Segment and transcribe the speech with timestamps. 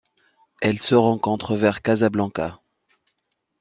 [0.63, 2.59] Elle se rencontre vers Casablanca.